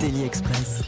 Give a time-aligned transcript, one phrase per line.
[0.00, 0.82] Daily Express.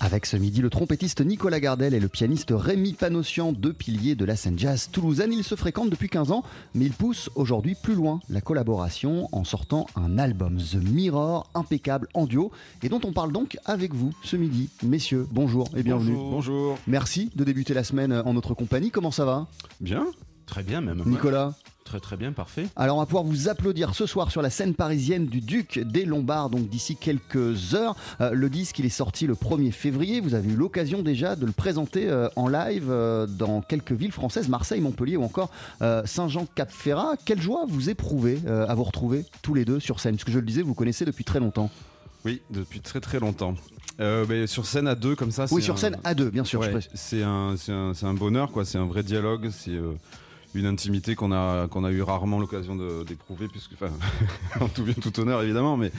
[0.00, 4.24] Avec ce midi, le trompettiste Nicolas Gardel et le pianiste Rémi Panossian, deux piliers de
[4.24, 5.32] la scène jazz toulousaine.
[5.32, 6.42] Ils se fréquentent depuis 15 ans,
[6.74, 12.08] mais ils poussent aujourd'hui plus loin la collaboration en sortant un album, The Mirror, impeccable
[12.14, 12.50] en duo,
[12.82, 14.70] et dont on parle donc avec vous ce midi.
[14.82, 16.14] Messieurs, bonjour et bienvenue.
[16.14, 16.78] Bonjour.
[16.86, 18.90] Merci de débuter la semaine en notre compagnie.
[18.90, 19.46] Comment ça va?
[19.80, 20.06] Bien.
[20.46, 21.02] Très bien même.
[21.04, 21.54] Nicolas
[21.90, 22.68] Très très bien, parfait.
[22.76, 26.04] Alors on va pouvoir vous applaudir ce soir sur la scène parisienne du Duc des
[26.04, 27.96] Lombards, donc d'ici quelques heures.
[28.20, 31.44] Euh, le disque il est sorti le 1er février, vous avez eu l'occasion déjà de
[31.46, 35.50] le présenter euh, en live euh, dans quelques villes françaises, Marseille, Montpellier ou encore
[35.82, 37.16] euh, Saint-Jean-Cap-Ferrat.
[37.24, 40.30] Quelle joie vous éprouvez euh, à vous retrouver tous les deux sur scène, parce que
[40.30, 41.70] je le disais, vous connaissez depuis très longtemps.
[42.24, 43.54] Oui, depuis très très longtemps.
[43.98, 45.46] Euh, mais sur scène à deux comme ça.
[45.50, 46.60] Oui, sur un- scène à deux, bien sûr.
[46.60, 48.64] Ouais, c'est un, c'est un, un bonheur, quoi.
[48.64, 49.50] C'est un vrai dialogue.
[49.50, 49.92] C'est euh,
[50.54, 53.90] une intimité qu'on a, qu'on a eu rarement l'occasion d'éprouver, puisque, enfin,
[54.60, 55.92] en tout bien, tout honneur évidemment, mais,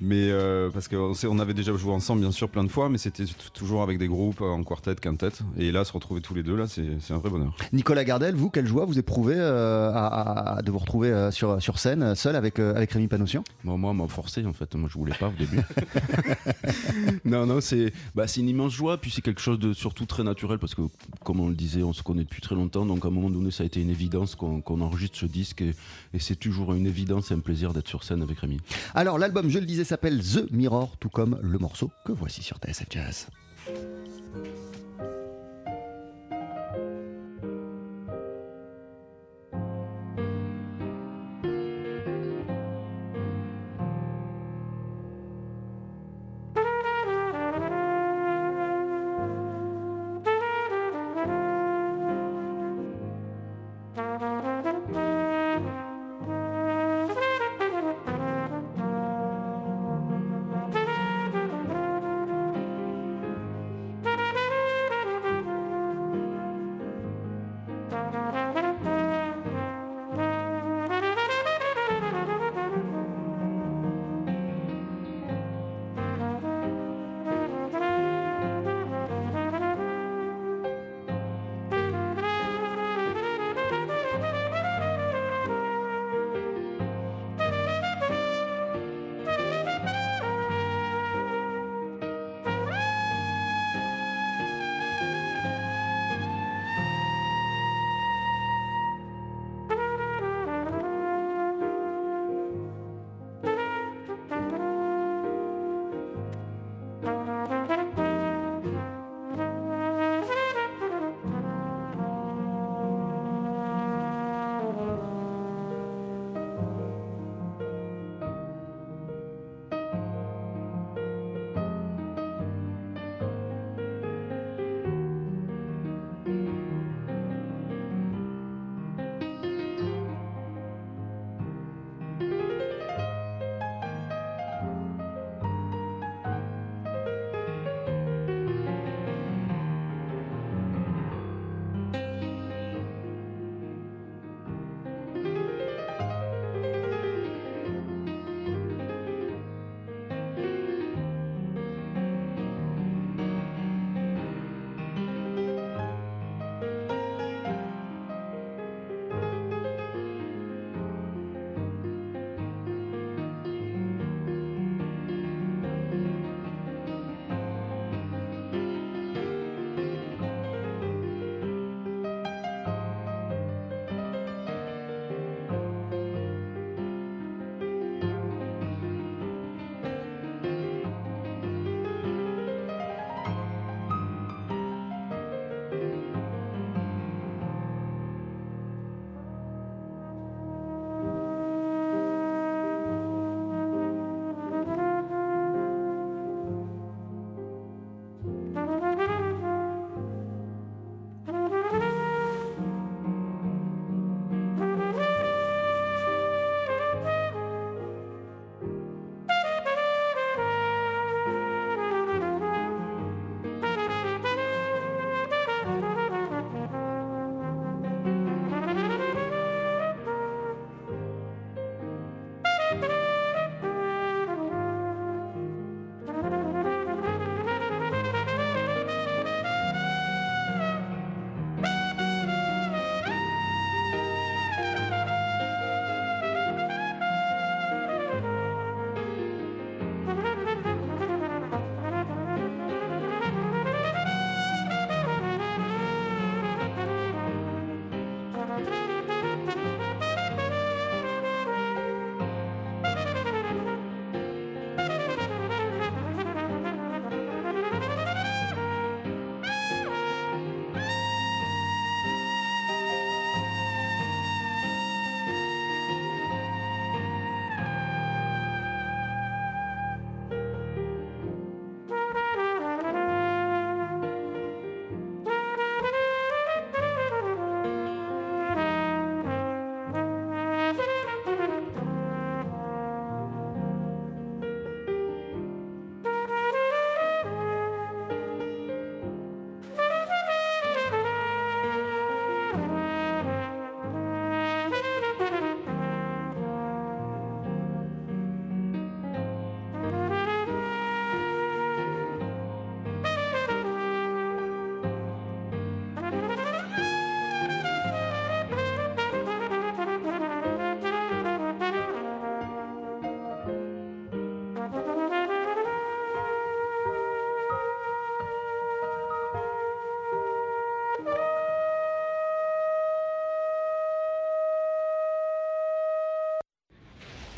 [0.00, 2.98] mais euh, parce qu'on on avait déjà joué ensemble, bien sûr, plein de fois, mais
[2.98, 5.30] c'était toujours avec des groupes en quartet, quintet.
[5.56, 7.54] Et là, se retrouver tous les deux, là, c'est un vrai bonheur.
[7.72, 11.60] Nicolas Gardel, vous, quelle joie vous éprouvez euh, à- à- de vous retrouver euh, sur,
[11.62, 13.44] sur scène, seul avec, euh, avec Rémi Panossian?
[13.64, 14.74] Moi, moi, on m'a forcé en fait.
[14.74, 15.60] Moi, je voulais pas au début.
[17.24, 18.98] non, non, c'est bah, c'est une immense joie.
[18.98, 20.82] Puis c'est quelque chose de surtout très naturel parce que,
[21.24, 22.86] comme on le disait, on se connaît depuis très longtemps.
[22.86, 25.62] Donc à un moment donné, ça a été une évidence qu'on qu'on enregistre ce disque
[25.62, 25.74] et,
[26.14, 28.58] et c'est toujours une évidence et un plaisir d'être sur scène avec Rémi.
[28.94, 32.58] Alors l'album, je le disais, s'appelle The Mirror, tout comme le morceau que voici sur
[32.58, 33.26] TSF Jazz.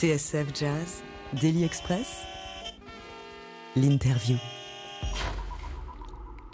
[0.03, 1.05] TSF Jazz,
[1.41, 2.25] Daily Express,
[3.77, 4.37] l'interview.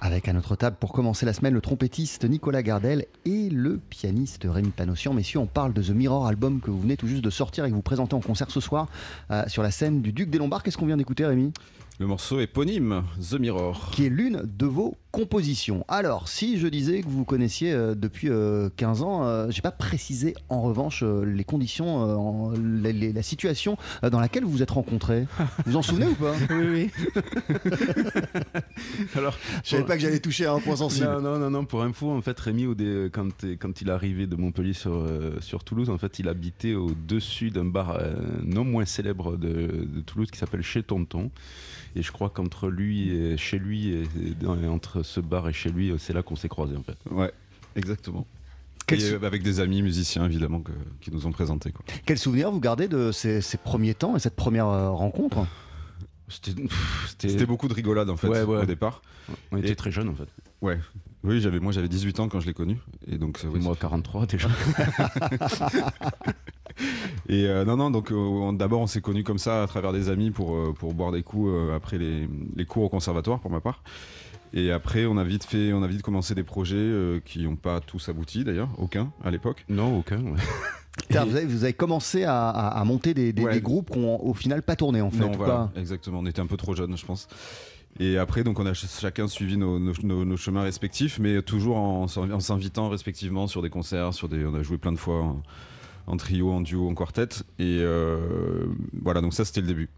[0.03, 4.45] Avec à notre table pour commencer la semaine le trompettiste Nicolas Gardel et le pianiste
[4.47, 5.15] Rémi Panossian.
[5.15, 7.71] Messieurs, on parle de The Mirror, album que vous venez tout juste de sortir et
[7.71, 8.87] que vous présentez en concert ce soir
[9.31, 10.63] euh, sur la scène du Duc des Lombards.
[10.63, 11.55] Qu'est-ce qu'on vient d'écouter, Rémi?
[11.99, 13.93] Le morceau éponyme, The Mirror.
[13.93, 15.85] Qui est l'une de vos composition.
[15.89, 19.63] Alors, si je disais que vous vous connaissiez euh, depuis 15 euh, ans, euh, j'ai
[19.63, 22.53] pas précisé en revanche les conditions,
[22.83, 25.27] la situation dans laquelle vous vous êtes rencontrés.
[25.67, 26.35] Vous en souvenez ou pas?
[26.51, 27.23] Oui, oui.
[29.15, 31.07] Alors, je savais pas que j'allais toucher à un point sensible.
[31.07, 32.67] Non, non, non, non, pour info, en fait, Rémi,
[33.13, 33.29] quand,
[33.59, 35.07] quand il est arrivé de Montpellier sur,
[35.41, 37.99] sur Toulouse, en fait, il habitait au-dessus d'un bar
[38.45, 41.31] non moins célèbre de, de Toulouse qui s'appelle Chez Tonton.
[41.97, 44.05] Et je crois qu'entre lui et chez lui et,
[44.69, 46.97] entre ce bar et chez lui, c'est là qu'on s'est croisés en fait.
[47.11, 47.33] Ouais,
[47.77, 48.27] exactement.
[48.93, 50.63] Euh, avec des amis musiciens évidemment
[51.01, 51.73] qui nous ont présenté.
[51.73, 51.85] Quoi.
[52.07, 55.47] Quel souvenir vous gardez de ces, premiers temps et cette première euh, rencontre?
[56.29, 59.03] C'était beaucoup de rigolade en fait au départ.
[59.51, 60.29] On était très jeunes en fait.
[60.61, 60.79] Ouais.
[61.25, 62.79] Oui, j'avais moi j'avais 18 ans quand je l'ai connu
[63.11, 64.49] et donc moi 43 déjà.
[67.29, 70.09] Et euh, non, non, donc euh, d'abord on s'est connus comme ça à travers des
[70.09, 73.61] amis pour, euh, pour boire des coups après les, les, cours au conservatoire pour ma
[73.61, 73.83] part.
[74.53, 77.81] Et après, on a vite fait, on a vite commencé des projets qui n'ont pas
[77.81, 79.65] tous abouti d'ailleurs, aucun à l'époque.
[79.69, 80.19] Non, aucun.
[81.11, 84.63] vous, avez, vous, avez, commencé à, à, monter des, des, groupes qui n'ont au final
[84.63, 85.19] pas tourné en fait.
[85.19, 86.21] Non, voilà, exactement.
[86.21, 87.29] On était un peu trop jeunes, je pense.
[88.01, 92.05] Et après, donc, on a chacun suivi nos, nos, nos chemins respectifs, mais toujours en,
[92.05, 95.35] en s'invitant respectivement sur des concerts, sur des, on a joué plein de fois
[96.09, 97.29] en trio, en duo, en quartet.
[97.59, 98.67] Et euh,
[99.03, 99.89] voilà, donc ça c'était le début.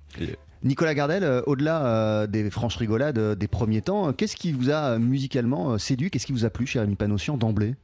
[0.62, 4.98] Nicolas Gardel, euh, au-delà euh, des franches rigolades des premiers temps, qu'est-ce qui vous a
[4.98, 6.10] musicalement séduit?
[6.10, 6.96] Qu'est-ce qui vous a plu chez Rémi
[7.38, 7.74] d'emblée?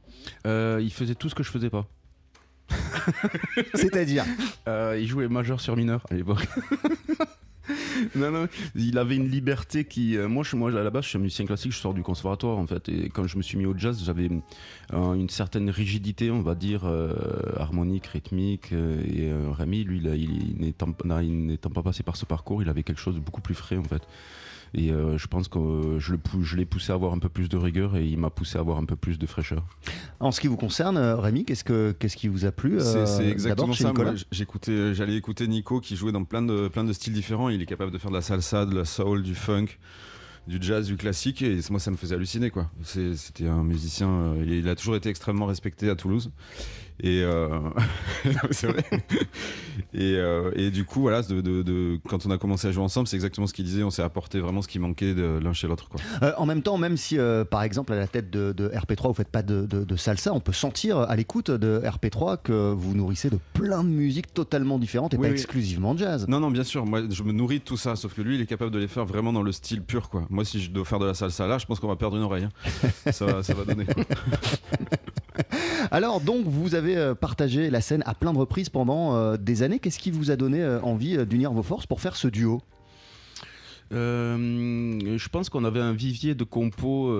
[0.45, 1.87] Il faisait tout ce que je faisais pas.
[3.73, 4.25] C'est-à-dire
[4.67, 6.47] Il jouait majeur sur mineur à l'époque.
[8.15, 10.17] non, non, il avait une liberté qui.
[10.17, 12.57] Euh, moi, je, moi, à la base, je suis musicien classique, je sors du conservatoire
[12.57, 12.89] en fait.
[12.89, 14.29] Et quand je me suis mis au jazz, j'avais
[14.93, 17.13] euh, une certaine rigidité, on va dire, euh,
[17.57, 18.71] harmonique, rythmique.
[18.71, 23.19] et Rémi, lui, il n'étant pas passé par ce parcours, il avait quelque chose de
[23.19, 24.03] beaucoup plus frais en fait.
[24.77, 27.57] Et euh, je pense que euh, je, l'ai poussé à avoir un peu plus de
[27.57, 29.65] rigueur et il m'a poussé à avoir un peu plus de fraîcheur.
[30.19, 33.27] En ce qui vous concerne, euh, Rémi, qu'est-ce, que, qu'est-ce qui vous a plu C'est
[33.27, 33.91] exactement ça.
[34.31, 37.49] j'écoutais, j'allais écouter Nico qui jouait dans plein de, plein de styles différents.
[37.49, 39.65] Il est capable de faire de la salsa, de la soul, du funk
[40.45, 42.71] du jazz, du classique, et moi ça me faisait halluciner quoi.
[42.81, 46.31] c'était un musicien, il a toujours été extrêmement respecté à Toulouse,
[46.99, 47.59] et euh,
[48.51, 48.83] c'est vrai.
[49.93, 53.07] Et, euh, et, du coup, voilà, de, de, quand on a commencé à jouer ensemble,
[53.07, 53.83] c'est exactement ce qu'il disait.
[53.83, 55.87] On s'est apporté vraiment ce qui manquait de l'un chez l'autre.
[56.23, 57.17] Euh, en même temps, même si,
[57.49, 60.97] par exemple, à la tête de, RP3, vous faites pas de, salsa, on peut sentir
[60.97, 65.29] à l'écoute de RP3 que vous nourrissez de plein de musiques totalement différentes et pas
[65.29, 66.25] exclusivement jazz.
[66.27, 66.85] Non, non, bien sûr.
[66.85, 68.87] Moi, je me nourris de tout ça, sauf que lui, il est capable de les
[68.87, 70.09] faire vraiment dans le style pur.
[70.09, 70.25] Quoi.
[70.29, 72.23] Moi, si je dois faire de la salsa là, je pense qu'on va perdre une
[72.23, 72.45] oreille.
[72.45, 73.11] Hein.
[73.11, 73.85] ça, va, ça va donner.
[75.91, 79.63] Alors, donc, vous avez euh, partagé la scène à plein de reprises pendant euh, des
[79.63, 79.79] années.
[79.79, 82.61] Qu'est-ce qui vous a donné euh, envie d'unir vos forces pour faire ce duo?
[83.89, 87.15] Je pense qu'on avait un vivier de compos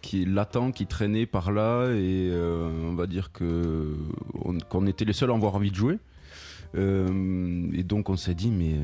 [0.00, 5.34] qui latent, qui traînait par là, et on va dire qu'on était les seuls à
[5.34, 5.98] avoir envie de jouer.
[6.76, 8.76] et donc on s'est dit, mais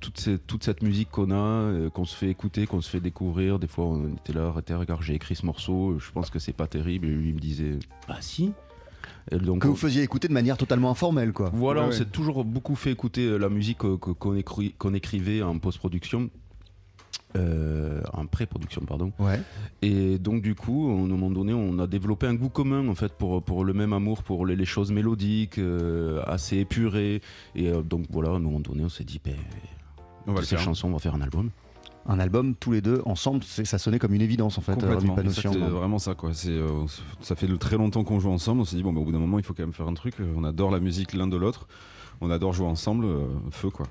[0.00, 3.58] toute, toute cette musique qu'on a, euh, qu'on se fait écouter, qu'on se fait découvrir.
[3.58, 6.52] Des fois, on était là, arrêtez, regarde, j'ai écrit ce morceau, je pense que c'est
[6.52, 7.06] pas terrible.
[7.06, 8.52] Et lui, il me disait, bah si.
[9.32, 11.50] donc, que vous faisiez écouter de manière totalement informelle, quoi.
[11.52, 16.30] Voilà, on s'est toujours beaucoup fait écouter euh, la musique qu'on écrivait en post-production.
[17.36, 19.38] Euh, en pré-production pardon ouais.
[19.82, 22.94] et donc du coup à un moment donné on a développé un goût commun en
[22.94, 25.60] fait pour, pour le même amour pour les, choses mélodiques
[26.26, 27.20] assez épurées
[27.54, 29.36] et donc voilà à un moment donné on s'est dit ben,
[30.28, 31.50] on va ces chansons, on va faire un album.
[32.06, 34.74] Un album tous les deux ensemble, ça sonnait comme une évidence en fait.
[34.74, 35.16] Complètement.
[35.30, 36.30] C'est vraiment ça quoi.
[36.46, 36.86] Euh,
[37.20, 38.62] ça fait très longtemps qu'on joue ensemble.
[38.62, 39.94] On s'est dit bon, bah, au bout d'un moment, il faut quand même faire un
[39.94, 40.14] truc.
[40.36, 41.66] On adore la musique l'un de l'autre
[42.20, 43.86] on adore jouer ensemble, euh, feu quoi.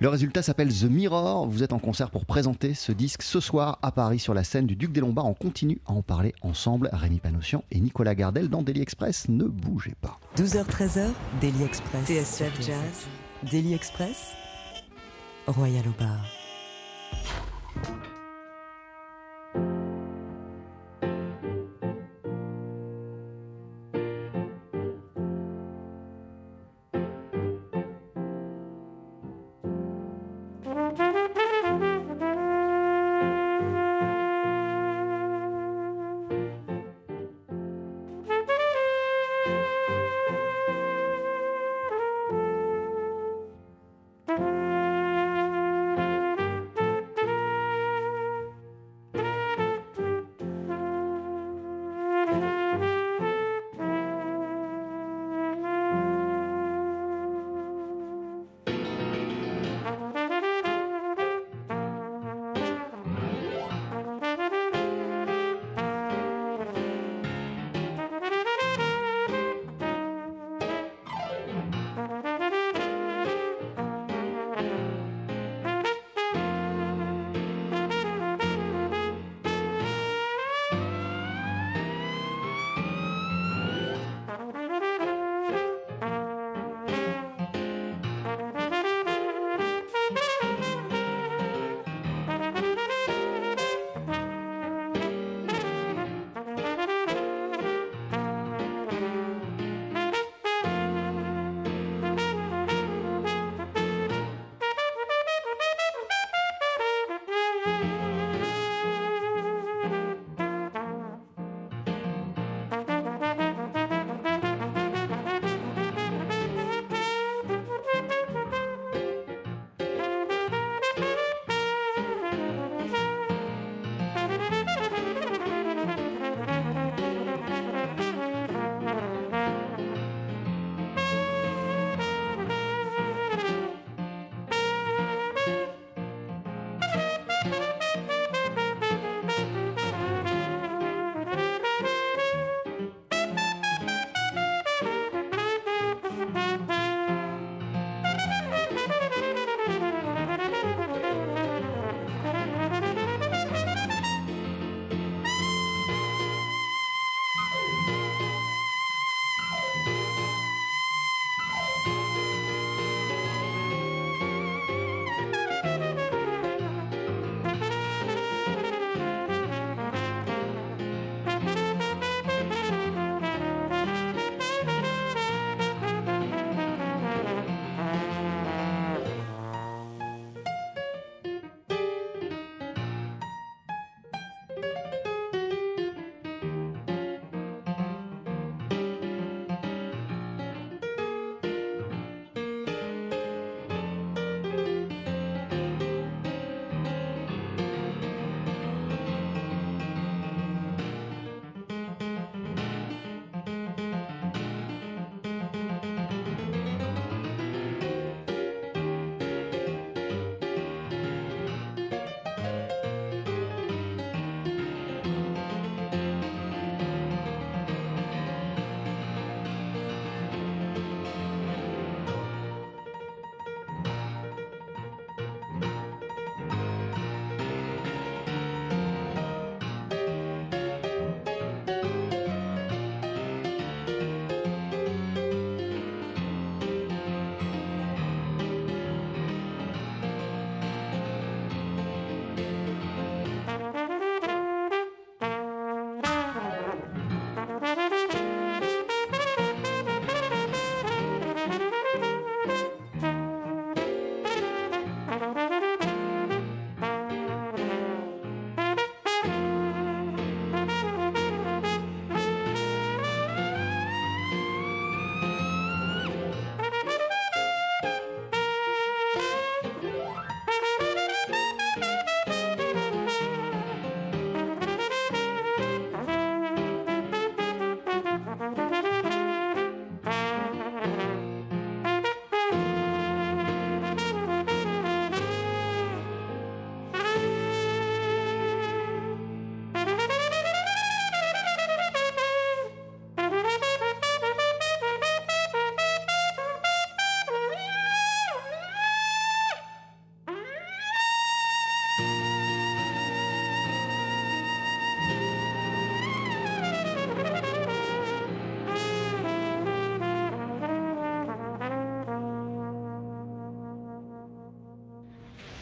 [0.00, 1.46] Le résultat s'appelle The Mirror.
[1.46, 4.66] Vous êtes en concert pour présenter ce disque ce soir à Paris sur la scène
[4.66, 5.26] du Duc des Lombards.
[5.26, 6.90] On continue à en parler ensemble.
[6.92, 9.28] Rémi Panossian et Nicolas Gardel dans Daily Express.
[9.28, 10.18] Ne bougez pas.
[10.36, 11.08] 12h-13h,
[11.40, 12.06] Daily Express.
[12.06, 13.06] TSF Jazz.
[13.50, 14.39] Daily Express.
[15.50, 16.24] Royal au bar.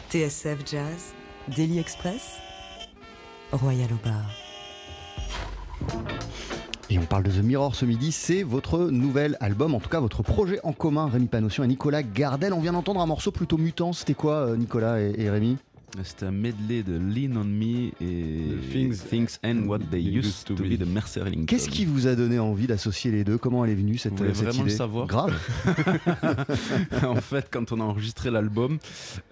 [0.09, 1.13] TSF Jazz,
[1.55, 2.39] Daily Express,
[3.51, 4.25] Royal au bar.
[6.89, 9.99] Et on parle de The Mirror ce midi, c'est votre nouvel album, en tout cas
[9.99, 12.53] votre projet en commun, Rémi Panossian et Nicolas Gardel.
[12.53, 15.57] On vient d'entendre un morceau plutôt mutant, c'était quoi euh, Nicolas et, et Rémi?
[16.03, 20.55] C'était un medley de Lean on Me et Things- Things, and What They Used to,
[20.55, 21.23] Be de Mercer.
[21.47, 23.37] Qu'est-ce qui vous a donné envie d'associer les deux?
[23.37, 25.07] Comment elle est venue cette, Vous cette vraiment le savoir?
[25.07, 25.33] Grave.
[27.03, 28.77] en fait, quand on a enregistré l'album,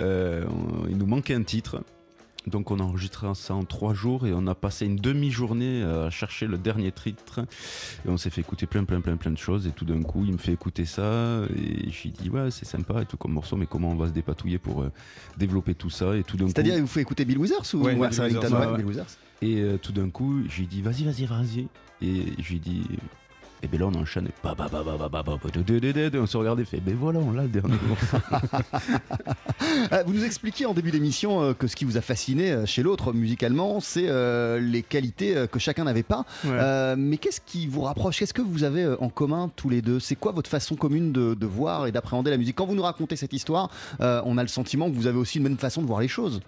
[0.01, 0.45] euh,
[0.89, 1.81] il nous manquait un titre.
[2.47, 6.09] Donc on a enregistré ça en trois jours et on a passé une demi-journée à
[6.09, 7.41] chercher le dernier titre.
[8.05, 9.67] Et on s'est fait écouter plein, plein, plein, plein de choses.
[9.67, 11.41] Et tout d'un coup, il me fait écouter ça.
[11.55, 14.13] Et j'ai dit, ouais, c'est sympa et tout comme morceau, mais comment on va se
[14.13, 14.91] dépatouiller pour euh,
[15.37, 16.15] développer tout ça?
[16.15, 18.77] Et tout d'un coup, C'est-à-dire, il vous fait écouter Bill Withers ou Bill Withers, ouais.
[18.77, 19.17] Bill Withers?
[19.41, 21.67] Et euh, tout d'un coup, j'ai dit vas-y, vas-y, vas-y.
[22.01, 22.83] Et j'ai dit.
[23.63, 24.29] Et bien là, on enchaîne.
[26.19, 26.79] on se regardait, fait.
[26.79, 27.75] Ben voilà, on l'a le dernier.
[29.91, 32.65] Euh, vous nous expliquiez en début d'émission euh, que ce qui vous a fasciné euh,
[32.65, 34.07] chez l'autre musicalement, c'est
[34.59, 36.25] les qualités que chacun n'avait pas.
[36.45, 36.95] Ouais.
[36.97, 38.19] mais qu'est-ce qui vous rapproche?
[38.19, 39.99] Qu'est-ce que vous avez en commun tous les deux?
[39.99, 42.55] C'est quoi votre façon commune de, de voir et d'appréhender la musique?
[42.55, 45.43] Quand vous nous racontez cette histoire, on a le sentiment que vous avez aussi une
[45.43, 46.41] même façon de voir les choses.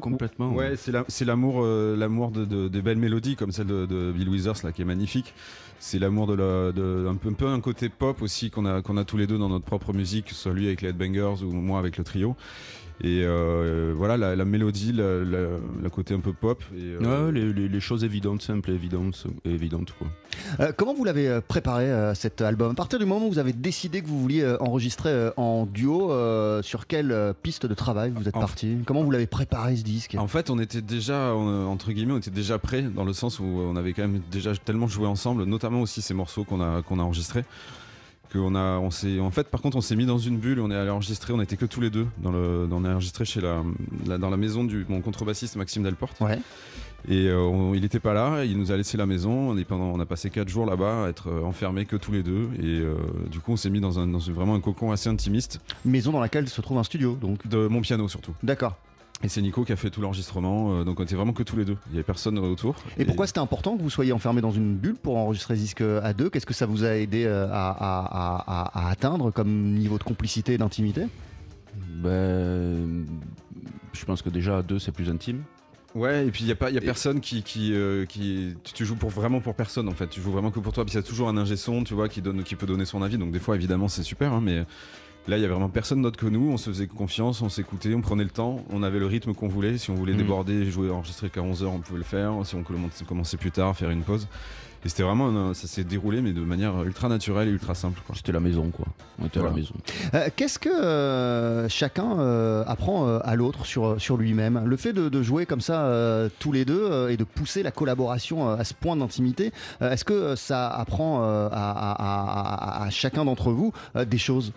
[0.00, 0.50] Complètement.
[0.52, 1.04] Ouais, ouais.
[1.08, 4.82] c'est l'amour, la, l'amour de, de, belles mélodies comme celle de, Bill Withers là, qui
[4.82, 5.34] est magnifique.
[5.78, 9.04] C'est l'amour de la de un, peu, un côté pop aussi qu'on a, qu'on a
[9.04, 11.78] tous les deux dans notre propre musique, que soit lui avec les Headbangers ou moi
[11.78, 12.36] avec le trio.
[13.02, 16.62] Et euh, voilà, la, la mélodie, la, la- la côté un peu pop.
[16.76, 19.26] Et, euh, Ouais, les, les- les choses évidentes, simples et évidentes.
[19.44, 20.06] évidentes quoi.
[20.60, 22.70] Euh, comment vous l'avez préparé euh, cet album?
[22.70, 26.62] À partir du moment où vous avez décidé que vous vouliez enregistrer en duo, euh,
[26.62, 28.76] sur quelle piste de travail vous êtes En parti?
[28.86, 30.14] Comment vous l'avez préparé ce disque?
[30.16, 33.40] En fait, on était déjà, on- entre guillemets, on était déjà prêts dans le sens
[33.40, 36.82] où on avait quand même déjà tellement joué ensemble, notamment aussi ces morceaux qu'on a,
[36.82, 37.44] qu'on a enregistrés.
[38.34, 40.70] Qu'on a, on s'est, en fait, par contre, on s'est mis dans une bulle, on
[40.70, 42.06] est allé enregistrer, on était que tous les deux.
[42.18, 43.62] Dans le, on a enregistré chez la,
[44.06, 46.20] la- dans la maison du mon contrebassiste Maxime Delporte.
[46.20, 46.38] Ouais.
[47.08, 49.30] Et euh, on- il n'était pas là, il nous a laissé la maison.
[49.50, 52.12] On, est pendant, on a passé 4 jours là-bas à être euh, enfermés que tous
[52.12, 52.48] les deux.
[52.58, 52.94] Et euh,
[53.30, 55.60] du coup, on s'est mis dans, un, dans vraiment un cocon assez intimiste.
[55.84, 57.46] Maison dans laquelle se trouve un studio, donc.
[57.46, 58.32] De mon piano surtout.
[58.42, 58.76] D'accord.
[59.22, 60.80] Et c'est Nico qui a fait tout l'enregistrement.
[60.80, 61.76] euh, donc on était vraiment que tous les deux.
[61.86, 62.74] Il n'y avait personne autour.
[62.98, 66.12] Et pourquoi c'était important que vous soyez enfermé dans une bulle pour enregistrer disque à
[66.12, 66.28] deux?
[66.28, 69.96] Qu'est-ce que ça vous a aidé euh, à, à- à- à- à atteindre comme niveau
[69.98, 71.06] de complicité et d'intimité?
[72.02, 73.06] Ben,
[73.92, 75.42] je pense que déjà à deux, c'est plus intime.
[75.94, 77.42] Ouais, et puis il n'y a, pas- y a personne qui.
[77.44, 80.08] qui, euh, qui tu, tu joues pour, vraiment pour personne en fait.
[80.08, 80.84] Tu joues vraiment que pour toi.
[80.84, 82.84] Puis il y a toujours un ingé son, tu vois, qui, donne, qui peut donner
[82.84, 83.16] son avis.
[83.16, 84.32] Donc des fois, évidemment, c'est super.
[84.32, 84.64] hein, mais
[85.28, 86.50] là, il y a vraiment personne d'autre que nous.
[86.50, 88.64] On se faisait confiance, on s'écoutait, on prenait le temps.
[88.72, 89.78] On avait le rythme qu'on voulait.
[89.78, 90.18] Si on voulait Mhm.
[90.18, 92.32] déborder, jouer, enregistrer qu'à 11h, on pouvait le faire.
[92.44, 94.26] Si on commençait- plus tard, faire une pause.
[94.86, 95.54] Et c'était vraiment.
[95.54, 98.02] ça s'est déroulé, mais de manière ultra naturelle et ultra simple.
[98.14, 98.84] C'était la maison, quoi.
[99.18, 99.72] On était à la maison.
[100.12, 104.62] Euh, Qu'est-ce que euh, chacun euh, apprend euh, à l'autre sur, sur lui-même?
[104.66, 107.62] Le fait de, de jouer comme ça euh, tous les deux euh, et de pousser
[107.62, 111.92] la collaboration euh, à ce point d'intimité, euh, est-ce que ça apprend euh, à, à-
[111.92, 114.52] à- à- à chacun d'entre vous euh, des choses?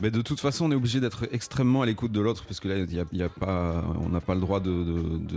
[0.00, 2.66] Mais de toute façon, on est obligé d'être extrêmement à l'écoute de l'autre parce que
[2.68, 4.70] là, y a, pas, on n'a pas le droit de,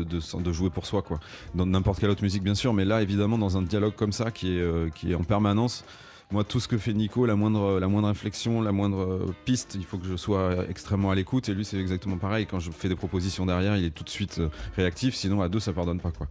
[0.04, 1.20] de, jouer pour soi, quoi.
[1.54, 4.32] Dans n'importe quelle autre musique, bien sûr, mais là, évidemment, dans un dialogue comme ça
[4.32, 5.86] qui est, euh, qui est en permanence.
[6.32, 9.76] Moi, tout ce que fait Nico, la moindre, la moindre inflexion, la moindre euh, piste,
[9.76, 11.48] il faut que je sois extrêmement à l'écoute.
[11.50, 12.48] Et lui, c'est exactement pareil.
[12.48, 15.16] Quand je fais des propositions derrière, il est tout de suite euh, réactif.
[15.16, 16.28] Sinon, à deux, ça pardonne pas, quoi.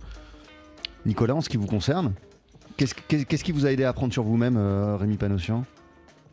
[1.07, 2.13] Nicolas, en ce qui vous concerne
[2.77, 4.59] Qu'est-ce qu'est- qu'est-ce qui vous a aidé à apprendre sur vous-même,
[4.99, 5.65] Rémi Panossian?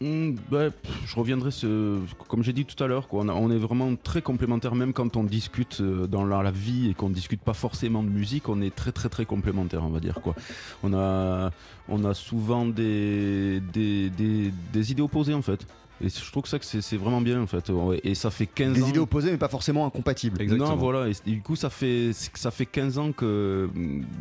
[0.01, 0.73] Hmm, pff,
[1.05, 4.75] je reviendrai, ce, comme j'ai dit tout à l'heure, on, on est vraiment très complémentaires,
[4.75, 8.49] même quand on discute euh, dans la, vie et qu'on discute pas forcément de musique,
[8.49, 10.19] on est très très très complémentaires, on va dire.
[10.21, 10.35] Quoi.
[10.83, 11.51] On, a,
[11.87, 15.65] on a souvent des, des, des, des idées opposées en fait.
[16.01, 17.71] Et je trouve que ça que c'est vraiment bien en fait.
[18.03, 18.87] Et ça fait 15 Des ans.
[18.87, 20.41] idées opposées, mais pas forcément incompatibles.
[20.41, 20.69] Exactement.
[20.71, 23.69] Non, voilà, et du coup, ça fait, ça fait 15 ans que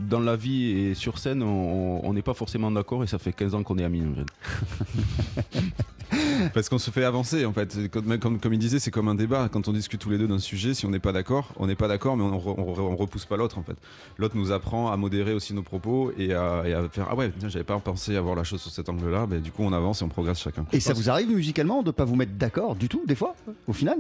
[0.09, 3.33] dans la vie et sur scène, on on n'est pas forcément d'accord et ça fait
[3.33, 5.63] 15 ans qu'on est amis en fait.
[6.55, 7.89] Parce qu'on se fait avancer en fait.
[7.91, 9.49] Comme, comme, comme il disait, c'est comme un débat.
[9.53, 11.75] Quand on discute tous les deux d'un sujet, si on n'est pas d'accord, on n'est
[11.75, 13.77] pas d'accord, mais on, on re- on repousse pas l'autre en fait.
[14.19, 17.33] L'autre nous apprend à modérer aussi nos propos et à, et à faire Ah ouais,
[17.49, 19.27] j'avais pas pensé à voir la chose sous cet angle-là.
[19.27, 20.67] Ben, du coup, on avance et on progresse chacun.
[20.73, 23.35] Et ça vous arrive musicalement de pas vous mettre d'accord du tout, des fois,
[23.67, 23.99] au final?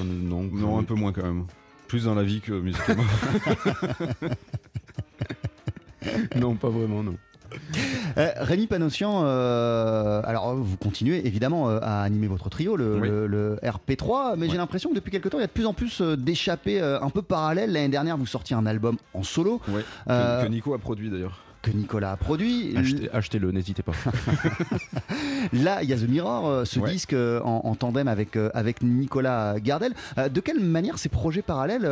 [0.00, 1.44] Non, Non, un peu moins quand même.
[1.88, 3.04] Plus dans la vie que musicalement.
[6.36, 7.16] non, pas vraiment, non.
[8.18, 13.08] Euh, Rémi Panossian, euh, alors vous continuez évidemment euh, à animer votre trio, le, Oui.
[13.08, 15.66] le- le RP3, mais j'ai l'impression que depuis quelques temps, il y a de plus
[15.66, 17.72] en plus d'échappées un peu parallèles.
[17.72, 19.82] L'année dernière, vous sortiez un album en solo ouais.
[20.06, 21.42] Que, que Nico a produit d'ailleurs.
[21.62, 22.74] que Nicolas a produit.
[22.76, 23.92] Achetez- Achetez-le, n'hésitez pas.
[25.52, 26.90] Là, il y a The Mirror, ce Ouais.
[26.90, 29.92] disque en, en tandem avec, avec Nicolas Gardel.
[30.16, 31.82] De quelle manière ces projets parallèles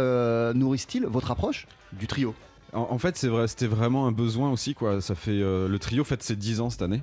[0.54, 2.34] nourrissent-ils votre approche du trio?
[2.74, 5.00] En, fait, c'est vrai, c'était vraiment un besoin aussi, quoi.
[5.00, 7.00] Ça fait euh, le trio fête ses 10 ans cette année.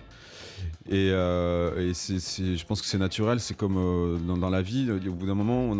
[0.89, 4.91] Et, euh, je pense que c'est naturel, c'est comme euh, dans, la vie.
[4.91, 5.73] Au bout d'un moment,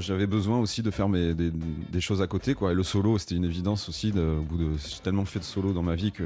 [0.00, 2.70] j'avais besoin aussi de faire des, choses à côté, quoi.
[2.70, 4.12] Et le solo, c'était une évidence aussi.
[4.12, 6.24] Au bout de, j'ai tellement fait de solo dans ma vie que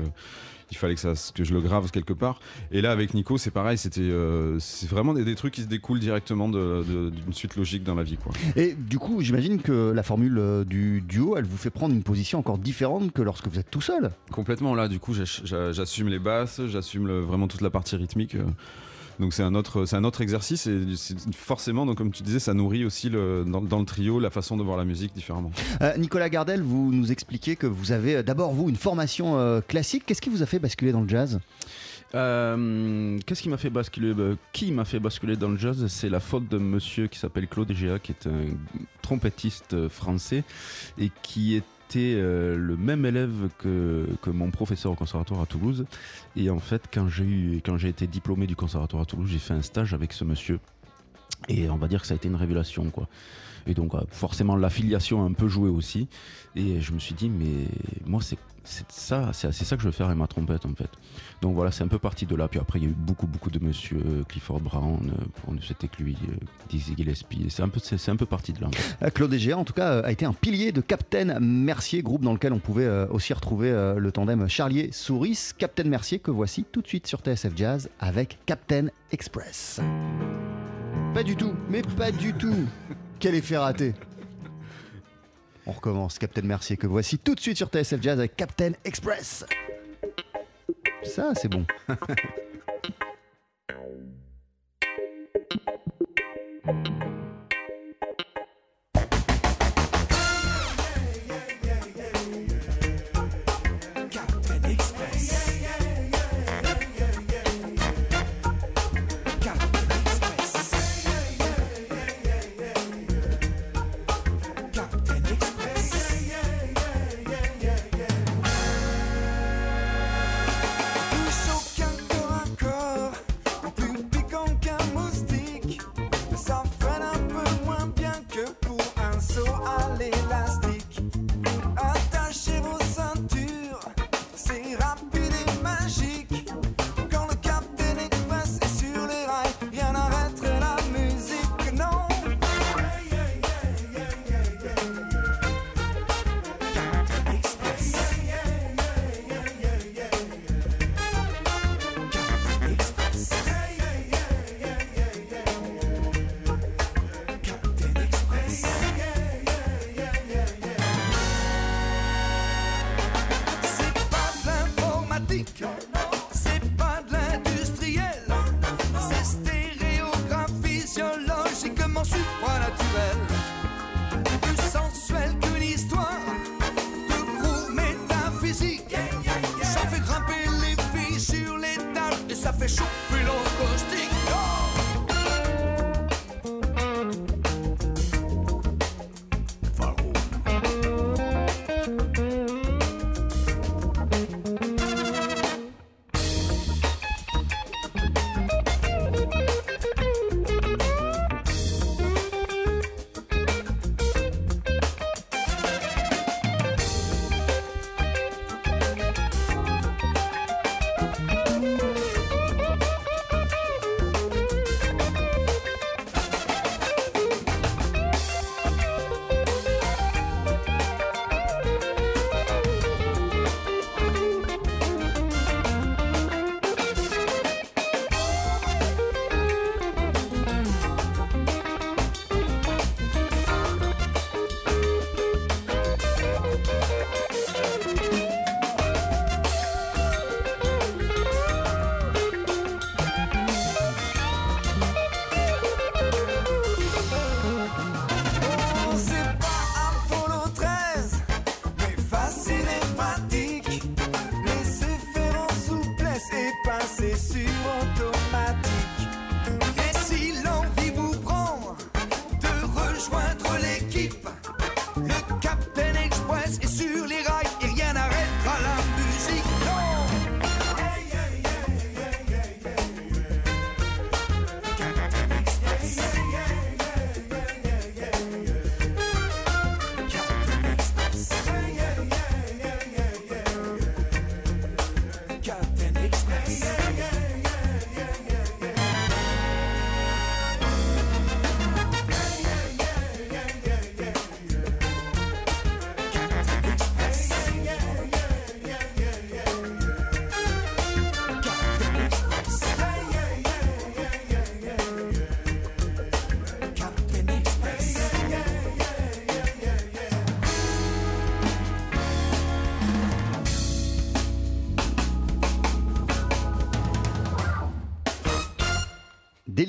[0.70, 2.40] il fallait que, ça, que je le grave quelque part.
[2.72, 3.78] Et là, avec Nico, c'est pareil.
[3.78, 7.94] C'était, euh, c'est vraiment des, des trucs qui se découlent directement d'une suite logique dans
[7.94, 8.32] la vie, quoi.
[8.56, 12.02] Et du coup, j'imagine que la formule euh, du duo, elle vous fait prendre une
[12.02, 14.10] position encore différente que lorsque vous êtes tout seul.
[14.32, 18.34] Complètement là, du coup, j'assume les basses, j'assume vraiment toute la partie rythmique.
[18.34, 18.44] euh.
[19.18, 20.80] Donc c'est un autre, c'est un autre exercice et
[21.32, 24.56] forcément, donc comme tu disais, ça nourrit aussi le, dans, dans le trio la façon
[24.56, 25.50] de voir la musique différemment.
[25.80, 29.60] Euh, Nicolas Gardel, vous nous expliquez que vous avez euh, d'abord, vous, une formation euh,
[29.60, 30.04] classique.
[30.06, 31.40] Qu'est-ce qui vous a fait basculer dans le jazz?
[32.14, 35.86] Euh, Qu'est-ce qui m'a fait basculer bah, Qui m'a fait basculer dans le jazz?
[35.88, 38.54] C'est la faute d'un monsieur qui s'appelle Claude Egea, qui est un
[39.02, 40.44] trompettiste français
[40.98, 41.56] et qui
[41.88, 45.84] était euh, le même élève que, que mon professeur au conservatoire à Toulouse.
[46.36, 49.54] Et en fait, quand j'ai quand j'ai été diplômé du conservatoire à Toulouse, j'ai fait
[49.54, 50.58] un stage avec ce monsieur.
[51.48, 53.08] Et on va dire que ça a été une révélation, quoi.
[53.66, 56.08] Et donc, euh, forcément, l'affiliation a un peu joué aussi.
[56.54, 57.66] Et je me suis dit, mais
[58.06, 58.38] moi, c'est
[58.88, 60.90] ça, c'est ça que je veux faire avec ma trompette, en fait.
[61.40, 62.48] Donc voilà, c'est un peu parti de là.
[62.48, 65.52] Puis après, il y a eu beaucoup, beaucoup de monsieur euh, Clifford Brown, euh, pour
[65.52, 66.16] ne citer que lui,
[66.68, 67.46] Dizzy Gillespie.
[67.48, 69.10] C'est un, peu, c'est, un peu parti de là.
[69.10, 72.52] Claude Egea, en tout cas, a été un pilier de Captain Mercier, groupe dans lequel
[72.52, 75.52] on pouvait aussi retrouver le tandem Charlier-Souris.
[75.56, 79.80] Captain Mercier, que voici tout de suite sur TSF Jazz avec Captain Express.
[81.14, 82.66] Pas du tout, mais pas du tout.
[83.18, 83.94] Quel effet raté
[85.66, 89.46] On recommence, Captain Mercier, que voici tout de suite sur TSF Jazz avec Captain Express.
[91.02, 91.64] Ça, c'est bon.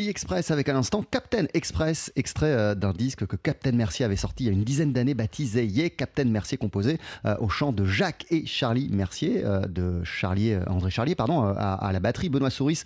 [0.09, 4.43] Express avec à l'instant Captain Express, extrait euh, d'un disque que Captain Mercier avait sorti
[4.43, 7.85] il y a une dizaine d'années baptisé Yeah Captain Mercier composé euh, au chant de
[7.85, 12.83] Jacques et Charlie Mercier, euh, de Charlier, André Charlier pardon, à, la batterie, Benoît Souris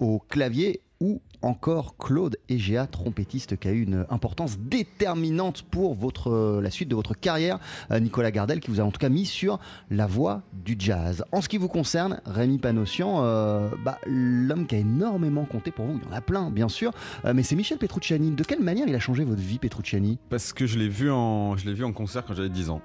[0.00, 6.60] au clavier ou encore Claude Egea, trompettiste qui a eu une importance déterminante pour votre,
[6.62, 7.58] la suite de votre carrière.
[7.90, 9.58] Euh, Nicolas Gardel qui vous a en tout cas mis sur
[9.90, 11.24] la voie du jazz.
[11.32, 15.86] En ce qui vous concerne, Rémi Panossian, euh, bah, l'homme qui a énormément compté pour
[15.86, 16.92] vous, il y en a plein bien sûr,
[17.24, 18.30] euh, mais c'est Michel Petrucciani.
[18.30, 20.18] De quelle manière il a changé votre vie, Petrucciani?
[20.30, 22.80] Parce que je l'ai vu, en, je vu en concert quand j'avais 10 ans.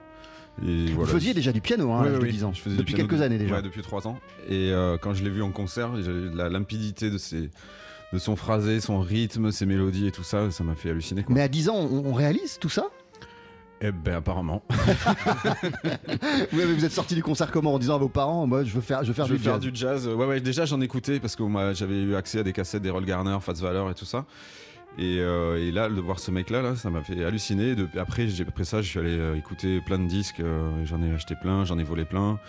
[0.65, 2.69] Et vous faisiez déjà du piano hein, oui, à l'âge oui, de 10 ans, je
[2.75, 3.55] depuis quelques années déjà.
[3.55, 4.17] Ouais, depuis 3 ans.
[4.49, 5.91] Et euh, quand je l'ai vu en concert,
[6.33, 7.51] la limpidité de, ses,
[8.13, 11.23] de son phrasé, son rythme, ses mélodies et tout ça, ça m'a fait halluciner.
[11.23, 11.35] Quoi.
[11.35, 12.87] Mais à 10 ans, on, on réalise tout ça?
[13.79, 14.63] Eh ben apparemment.
[14.71, 18.73] oui, mais vous êtes sorti du concert comment en disant à vos parents, moi je
[18.73, 19.71] veux faire, je veux faire, je du, veux faire jazz.
[19.71, 20.07] du jazz.
[20.07, 22.89] Ouais, ouais, déjà j'en écoutais parce que moi, j'avais eu accès à des cassettes des
[22.89, 24.25] Roll Garner, Fats Valor et tout ça.
[24.97, 27.75] Et, euh, et, là, de voir ce mec-là, là, ça m'a fait halluciner.
[27.75, 30.39] De, après, j'ai, après ça, je suis allé euh, écouter plein de disques.
[30.39, 32.39] Euh, j'en ai acheté plein, j'en ai volé plein.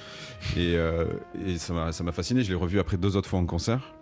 [0.57, 1.05] Et, euh,
[1.45, 2.43] et ça, m'a, ça m'a fasciné.
[2.43, 3.98] Je l'ai revu après deux autres fois en concert.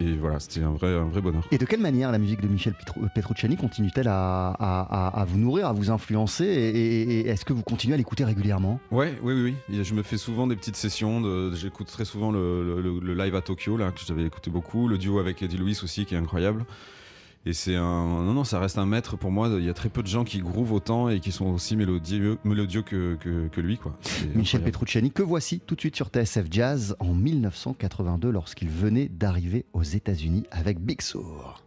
[0.00, 1.44] Et voilà, c'était un vrai, un vrai bonheur.
[1.52, 2.74] Et de quelle manière la musique de Michel
[3.14, 7.52] Petrucciani continue-t-elle à, à, à, à, vous nourrir, à vous influencer et, et, est-ce que
[7.52, 8.80] vous continuez à l'écouter régulièrement?
[8.90, 9.82] Ouais, oui, oui, oui.
[9.84, 11.20] Je me fais souvent des petites sessions.
[11.20, 14.88] De, j'écoute très souvent le, le, le, live à Tokyo, là, que j'avais écouté beaucoup.
[14.88, 16.64] Le duo avec Eddie Louis aussi, qui est incroyable.
[17.46, 18.06] Et c'est un.
[18.22, 19.48] Non, non, ça reste un maître pour moi.
[19.58, 22.38] Il y a très peu de gens qui groovent autant et qui sont aussi mélodieux,
[22.44, 23.76] mélodieux que, que, que lui.
[23.76, 23.98] Quoi.
[24.34, 24.62] Michel.
[24.62, 29.82] Petrucciani, que voici tout de suite sur TSF Jazz en 1982 lorsqu'il venait d'arriver aux
[29.82, 31.62] États-Unis avec Big Sur.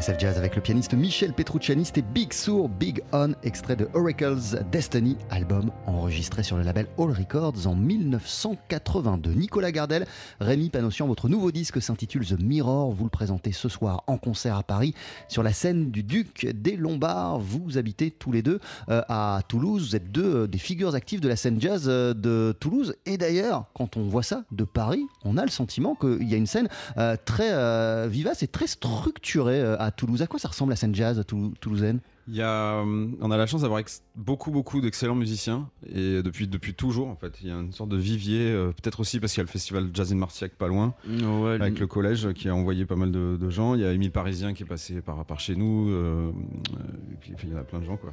[0.00, 4.56] TSF Jazz avec le pianiste Michel Petrucciani, c'était Big Sur, Big On, extrait de Oracle's
[4.72, 9.32] Destiny, album enregistré sur le label All Records en 1982.
[9.32, 10.06] Nicolas Gardel,
[10.40, 12.92] Rémi Panossian, votre nouveau disque s'intitule The Mirror.
[12.92, 14.94] Vous le présentez ce soir en concert à Paris
[15.28, 17.38] sur la scène du Duc des Lombards.
[17.38, 19.90] Vous habitez tous les deux euh, à Toulouse.
[19.90, 22.96] Vous êtes deux euh, des figures actives de la scène jazz euh, de Toulouse.
[23.04, 26.38] Et d'ailleurs, quand on voit ça de Paris, on a le sentiment qu'il y a
[26.38, 26.68] une scène
[27.24, 30.22] très vivace et très structurée à Toulouse.
[30.22, 31.22] À quoi ça ressemble la scène jazz
[31.60, 32.00] toulousaine?
[32.34, 33.82] Y a, on a la chance d'avoir
[34.16, 37.90] beaucoup beaucoup d'excellents musiciens et depuis depuis toujours en fait il y a une sorte
[37.90, 40.94] de vivier peut-être aussi parce qu'il y a le festival Jazz in Martiac pas loin
[41.48, 44.54] avec le collège qui a envoyé pas mal de, gens il y a Émile Parisien
[44.54, 47.84] qui est passé par, par chez nous et puis il y en a plein de
[47.86, 48.12] gens quoi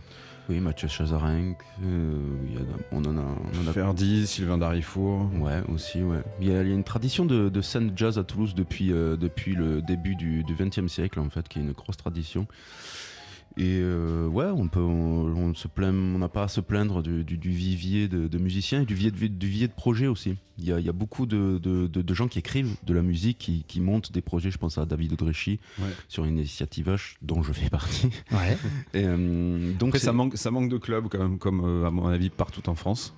[0.49, 2.13] oui, Mathieu Chazarenc, euh,
[2.93, 3.35] on en a.
[3.61, 3.73] On a...
[3.73, 5.29] Ferdi, Sylvain Darifour.
[5.41, 6.21] Ouais, aussi, ouais.
[6.39, 10.15] Il y a, une tradition de, scène jazz à Toulouse depuis, euh, depuis le début
[10.15, 12.47] du XXe siècle, en fait, qui est une grosse tradition.
[13.57, 17.23] Et euh, ouais, on peut, on, se plaint, on n'a pas à se plaindre du,
[17.49, 20.35] vivier de, musiciens et du vivier de, du vivier de projets aussi.
[20.59, 24.51] Il y a, beaucoup de, gens qui écrivent de la musique, qui, montent des projets.
[24.51, 25.59] Je pense à David Odrechi
[26.07, 28.09] sur une initiative H, dont je fais partie.
[28.31, 28.57] Ouais.
[28.95, 32.07] Euh, donc Après, ça manque, ça manque de clubs quand même, comme euh, à mon
[32.07, 33.13] avis partout en France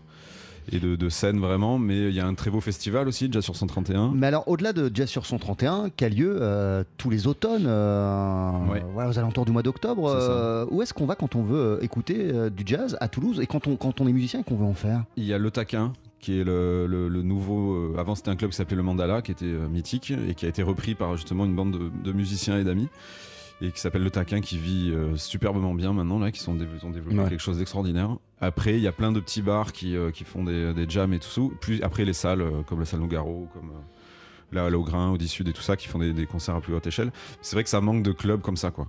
[0.71, 1.77] et de, de scènes vraiment.
[1.77, 4.11] Mais il y a un très beau festival aussi, Jazz sur 131.
[4.13, 8.51] Mais alors, au-delà de Jazz sur 131, qui a lieu euh, tous les automnes, euh,
[8.93, 12.31] voilà, aux alentours du mois d'octobre, euh, où est-ce qu'on va quand on veut écouter
[12.49, 13.39] du jazz à Toulouse?
[13.39, 15.03] Et quand on, quand on est musicien et qu'on veut en faire?
[15.17, 17.95] Il y a Le Taquin qui est le, le, nouveau.
[17.97, 20.61] avant, c'était un club qui s'appelait le Mandala, qui était mythique et qui a été
[20.61, 22.89] repris par justement une bande de, de musiciens et d'amis
[23.61, 26.89] et qui s'appelle Le Taquin qui vit euh, superbement bien maintenant là qui sont ont
[26.89, 28.15] développé quelque chose d'extraordinaire.
[28.39, 31.13] Après il y a plein de petits bars qui, euh, qui font des, des, jams
[31.13, 31.41] et tout ça.
[31.61, 33.71] Puis après les salles euh, comme la salle Nougaro, comme
[34.51, 36.73] là au Grain, au Sud et tout ça qui font des, des concerts à plus
[36.73, 37.11] haute échelle.
[37.41, 38.87] C'est vrai que ça manque de clubs comme ça quoi.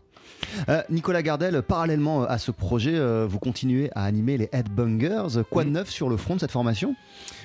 [0.89, 5.43] Nicolas Gardel, parallèlement à ce projet, vous continuez à animer les Headbangers.
[5.51, 6.95] Quoi de neuf sur le front de cette formation?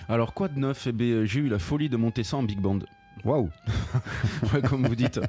[0.08, 0.88] Alors quoi de neuf?
[0.88, 2.80] Eh J'ai eu la folie de monter ça en big band.
[3.24, 3.50] Waouh
[4.70, 5.20] Comme vous dites,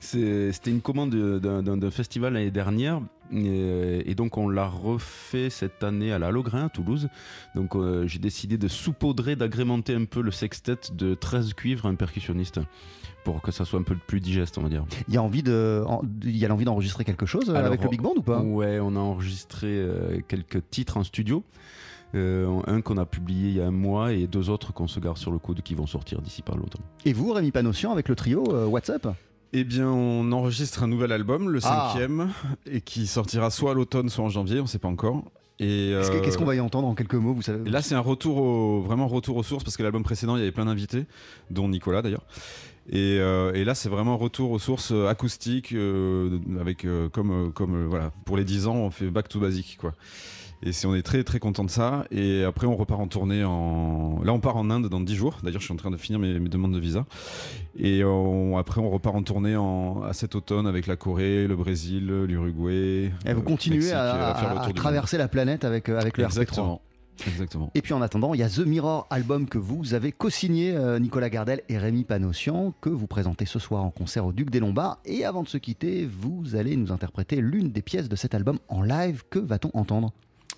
[0.00, 3.00] c'était une commande d'un festival l'année dernière.
[3.32, 7.08] Et, donc on l'a refait cette année à la Logrin à Toulouse.
[7.54, 11.94] Donc euh, j'ai décidé de saupoudrer, d'agrémenter un peu le sextet de 13 cuivres un
[11.94, 12.60] percussionniste
[13.24, 14.84] pour que ça soit un peu plus digeste, on va dire.
[15.08, 15.82] Il y a envie de,
[16.22, 18.40] il y a l'envie d'enregistrer quelque chose euh, avec le big band ou pas?
[18.40, 21.42] Ouais, on a enregistré euh, quelques titres en studio.
[22.14, 25.00] Euh, un qu'on a publié il y a un mois et deux autres qu'on se
[25.00, 26.82] garde sur le coude qui vont sortir d'ici par l'automne.
[27.04, 29.08] Et vous, Rémi Panossian, avec le trio euh, WhatsApp
[29.56, 31.92] eh bien, on enregistre un nouvel album, le ah.
[31.92, 32.32] cinquième,
[32.66, 35.22] et qui sortira soit à l'automne, soit en janvier, on ne sait pas encore.
[35.58, 37.70] Qu'est-ce qu'on euh, va y entendre en quelques mots vous savez?
[37.70, 40.42] Là, c'est un retour au, vraiment retour aux sources parce que l'album précédent, il y
[40.42, 41.06] avait plein d'invités,
[41.52, 42.24] dont Nicolas d'ailleurs.
[42.90, 45.72] Et, là, c'est vraiment un retour aux sources acoustiques,
[46.60, 49.92] avec comme comme voilà, pour les 10 ans, on fait back to basic quoi.
[50.66, 52.06] Et on est très très content de ça.
[52.10, 54.20] Et après, on repart en tournée en.
[54.24, 55.38] Là, on part en Inde dans 10 jours.
[55.42, 57.04] D'ailleurs, je suis en train de finir mes, demandes de visa.
[57.78, 58.02] Et
[58.56, 60.02] après, on repart en tournée en...
[60.02, 63.12] à cet automne avec la Corée, le Brésil, l'Uruguay.
[63.26, 66.80] Et vous continuez à, traverser la planète avec, euh, avec le Exactement.
[67.28, 67.70] Exactement.
[67.74, 70.98] Et puis en attendant, il y a The Mirror, album que vous avez co-signé euh,
[70.98, 74.58] Nicolas Gardel et Rémi Panossian, que vous présentez ce soir en concert au Duc des
[74.58, 74.98] Lombards.
[75.04, 78.58] Et avant de se quitter, vous allez nous interpréter l'une des pièces de cet album
[78.68, 79.22] en live.
[79.30, 80.12] Que va-t-on entendre?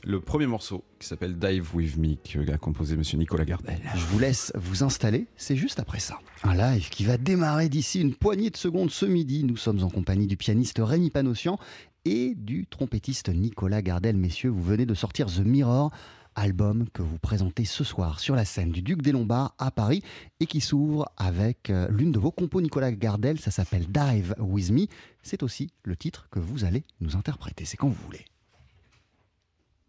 [0.07, 3.81] Le premier morceau qui s'appelle Dive With Me que a composé monsieur Nicolas Gardel.
[3.97, 6.21] Je vous laisse vous installer, c'est juste après ça.
[6.45, 9.43] Un live qui va démarrer d'ici une poignée de secondes ce midi.
[9.43, 11.59] Nous sommes en compagnie du pianiste Rémi Panossian
[12.05, 14.17] et du trompettiste Nicolas Gardel.
[14.17, 15.91] Messieurs, vous venez de sortir The Mirror,
[16.37, 20.05] album que vous présentez ce soir sur la scène du Duc des Lombards à Paris
[20.39, 24.71] et qui s'ouvre avec euh, l'une de vos compos Nicolas Gardel, ça s'appelle Dive With
[24.71, 24.87] Me.
[25.25, 28.25] C'est aussi le titre que vous allez nous interpréter, c'est quand vous voulez.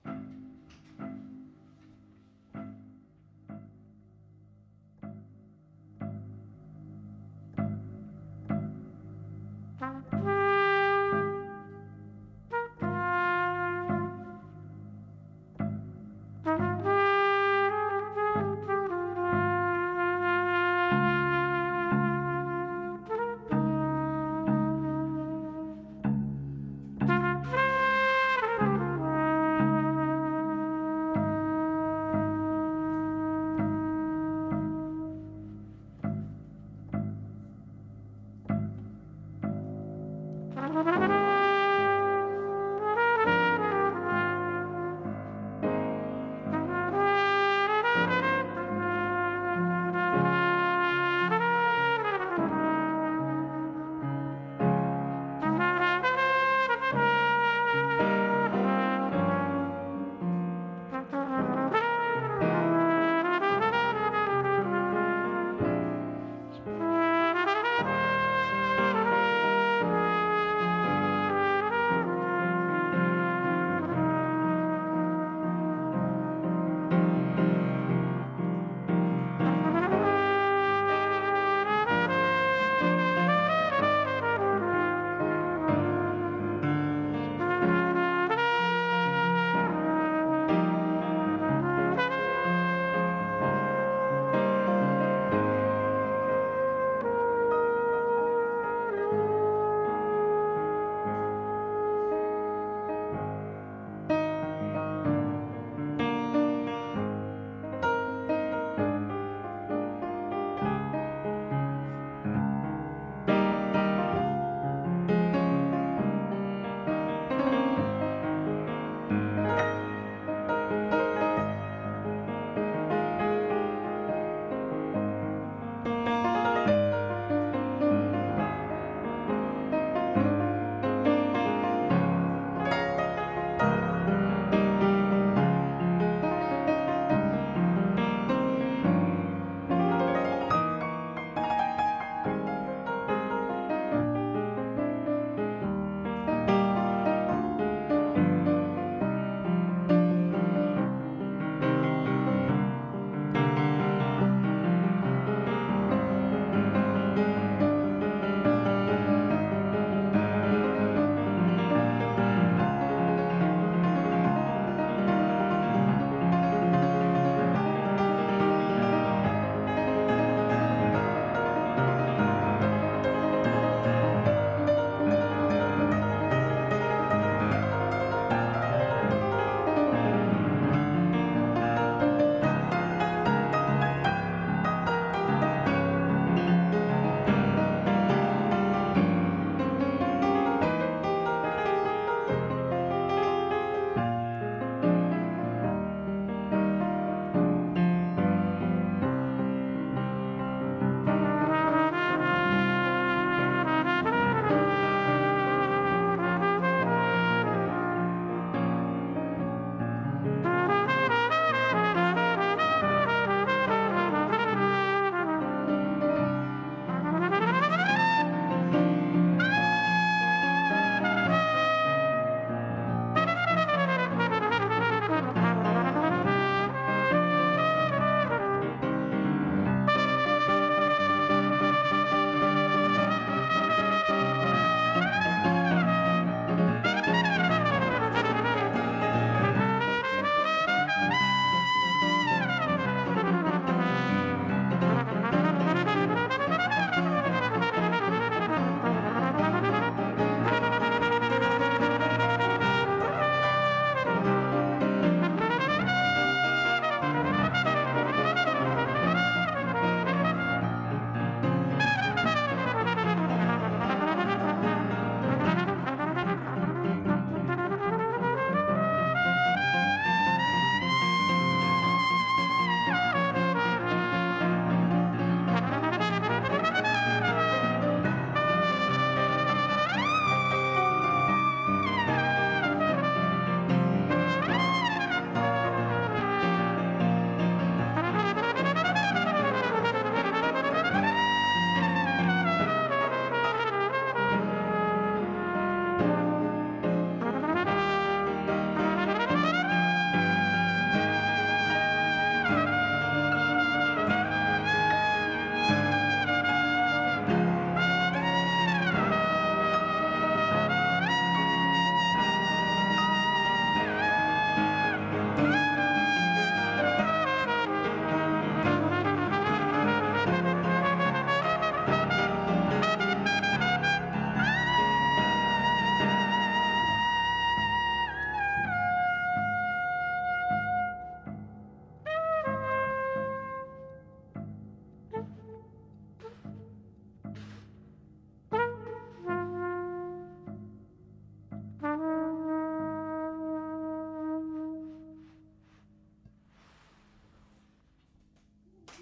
[0.08, 0.37] Thank you.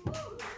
[0.06, 0.55] Woo!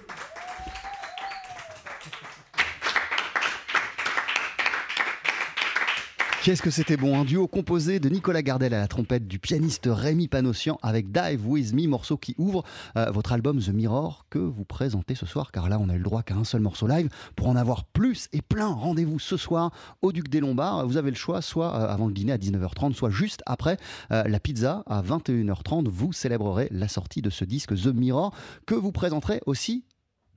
[6.47, 9.89] Qu'est-ce que c'était bon Un duo composé de Nicolas Gardel à la trompette, du pianiste
[9.91, 12.63] Rémi Panossian avec Dive With Me, morceau qui ouvre
[12.95, 16.03] euh, votre album The Mirror que vous présentez ce soir, car là on a le
[16.03, 17.09] droit qu'à un seul morceau live.
[17.35, 20.87] Pour en avoir plus et plein, rendez-vous ce soir au Duc des Lombards.
[20.87, 23.75] Vous avez le choix, soit euh, avant le dîner à 19h30, soit juste après
[24.13, 25.89] euh, la pizza à 21h30.
[25.89, 28.33] Vous célébrerez la sortie de ce disque The Mirror
[28.65, 29.83] que vous présenterez aussi,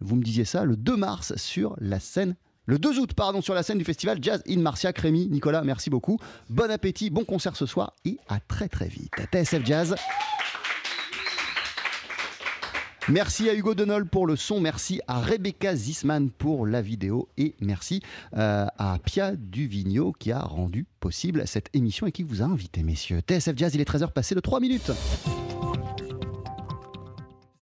[0.01, 2.35] vous me disiez ça, le 2 mars sur la scène
[2.71, 4.97] le 2 août, pardon, sur la scène du festival Jazz in Marciac.
[4.97, 6.21] Rémi, Nicolas, merci beaucoup.
[6.49, 9.11] Bon appétit, bon concert ce soir et à très très vite.
[9.33, 9.97] TSF Jazz.
[13.09, 17.57] Merci à Hugo Denol pour le son, merci à Rebecca Zisman pour la vidéo et
[17.61, 18.03] merci
[18.37, 22.85] euh, à Pia Duvigno qui a rendu possible cette émission et qui vous a invité,
[22.85, 23.19] messieurs.
[23.19, 24.93] TSF Jazz, il est 13h passé de 3 minutes.